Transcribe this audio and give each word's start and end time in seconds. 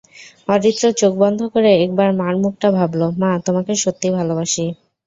অরিত্র 0.49 0.83
চোখ 0.99 1.13
বন্ধ 1.21 1.39
করে 1.53 1.69
একবার 1.83 2.09
মার 2.19 2.33
মুখটা 2.43 2.69
ভাবল, 2.77 3.01
মা, 3.21 3.31
তোমাকে 3.45 3.71
সত্যি 3.83 4.07
ভালোবাসি। 4.17 4.65